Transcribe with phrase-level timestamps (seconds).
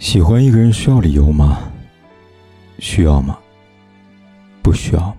[0.00, 1.70] 喜欢一个人需要理由吗？
[2.78, 3.38] 需要吗？
[4.62, 5.16] 不需要吗？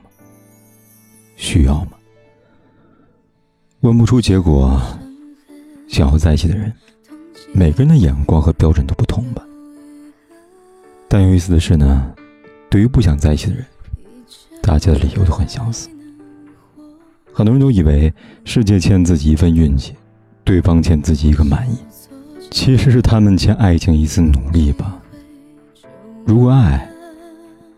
[1.35, 1.91] 需要吗？
[3.81, 4.81] 问不出结果，
[5.87, 6.73] 想要在一起的人，
[7.53, 9.45] 每个人的眼光和标准都不同吧。
[11.07, 12.11] 但有意思的是呢，
[12.67, 13.63] 对于不想在一起的人，
[14.63, 15.89] 大家的理由都很相似。
[17.31, 18.11] 很多人都以为
[18.45, 19.95] 世界欠自己一份运气，
[20.43, 21.77] 对方欠自己一个满意。
[22.51, 25.01] 其实是他们欠爱情一次努力吧。
[26.25, 26.87] 如果爱，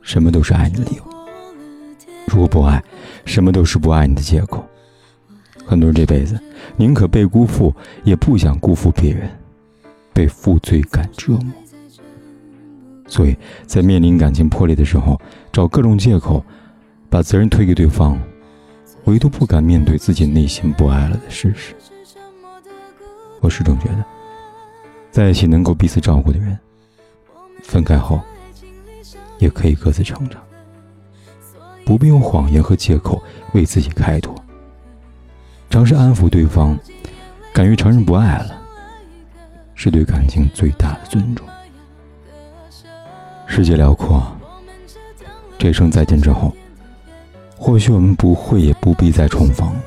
[0.01, 1.03] 什么都是爱你的理由；
[2.27, 2.83] 如果不爱，
[3.23, 4.65] 什么都是不爱你的借口。
[5.63, 6.37] 很多人这辈子
[6.75, 9.29] 宁可被辜负，也不想辜负别人，
[10.11, 11.53] 被负罪感折磨。
[13.07, 13.37] 所以
[13.67, 15.21] 在面临感情破裂的时候，
[15.51, 16.43] 找各种借口，
[17.09, 18.17] 把责任推给对方，
[19.05, 21.75] 唯独不敢面对自己内心不爱了的事实。
[23.39, 24.03] 我始终觉得。
[25.13, 26.57] 在一起能够彼此照顾的人，
[27.61, 28.19] 分开后
[29.37, 30.41] 也可以各自成长，
[31.85, 33.21] 不必用谎言和借口
[33.53, 34.33] 为自己开脱。
[35.69, 36.75] 尝试安抚对方，
[37.53, 38.59] 敢于承认不爱了，
[39.75, 41.45] 是对感情最大的尊重。
[43.45, 44.25] 世界辽阔，
[45.59, 46.51] 这声再见之后，
[47.55, 49.83] 或许我们不会也不必再重逢了。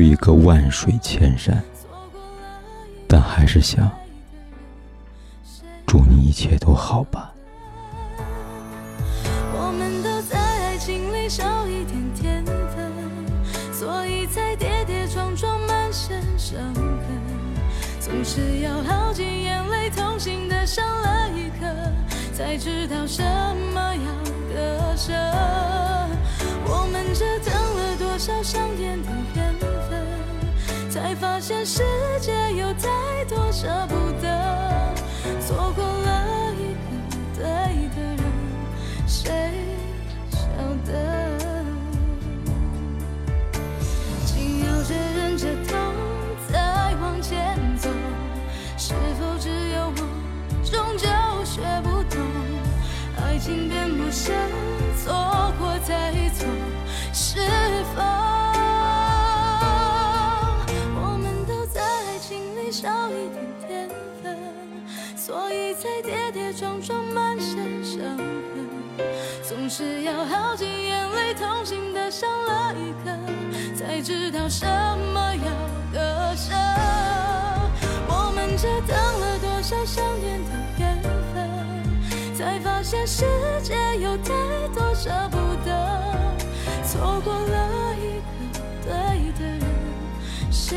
[0.00, 1.60] 一隔万水千山。
[3.34, 3.90] 还是想
[5.84, 7.32] 祝你一切都好吧。
[9.52, 12.92] 我们都在爱情里少一点天分，
[13.72, 16.84] 所以才跌跌撞撞满身伤痕。
[17.98, 21.66] 总是要耗尽眼泪，痛心的伤了一刻，
[22.32, 23.20] 才知道什
[23.74, 24.12] 么要
[24.54, 25.12] 割舍。
[26.66, 29.54] 我们折腾了多少上天的缘
[29.90, 31.82] 分，才发现世
[32.20, 32.93] 界有太。
[33.28, 34.94] 多舍不得，
[35.40, 36.90] 错过了一个
[37.36, 37.42] 对
[37.94, 38.24] 的人，
[39.06, 39.32] 谁
[40.30, 40.38] 晓
[40.84, 40.90] 得？
[44.26, 45.72] 紧咬着忍着痛
[46.52, 47.88] 再往前走，
[48.76, 49.96] 是否只有我
[50.62, 51.08] 终究
[51.44, 52.20] 学不懂？
[53.16, 54.34] 爱情变陌生，
[62.84, 63.88] 少一点天
[64.22, 64.36] 分，
[65.16, 68.68] 所以才跌跌撞撞，满身伤痕，
[69.42, 73.10] 总是要耗尽眼泪，痛心的伤了一刻，
[73.74, 74.66] 才知道什
[75.14, 75.50] 么要
[75.94, 76.52] 割舍。
[78.06, 81.02] 我们折腾了多少想念的缘
[81.32, 83.24] 分，才发现世
[83.62, 84.34] 界有太
[84.74, 85.72] 多舍不得，
[86.84, 89.62] 错过了一个对的人，
[90.50, 90.76] 谁